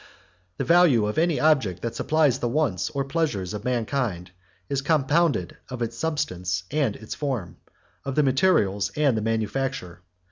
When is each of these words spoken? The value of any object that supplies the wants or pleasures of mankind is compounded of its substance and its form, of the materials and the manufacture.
The 0.57 0.63
value 0.63 1.05
of 1.05 1.19
any 1.19 1.39
object 1.39 1.83
that 1.83 1.93
supplies 1.93 2.39
the 2.39 2.47
wants 2.49 2.89
or 2.89 3.05
pleasures 3.05 3.53
of 3.53 3.63
mankind 3.63 4.31
is 4.67 4.81
compounded 4.81 5.57
of 5.69 5.83
its 5.83 5.95
substance 5.95 6.63
and 6.71 6.95
its 6.95 7.13
form, 7.13 7.57
of 8.03 8.15
the 8.15 8.23
materials 8.23 8.89
and 8.95 9.15
the 9.15 9.21
manufacture. 9.21 10.01